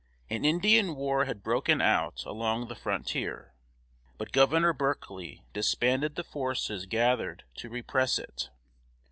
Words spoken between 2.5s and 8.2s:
the frontier, but Governor Berkeley disbanded the forces gathered to repress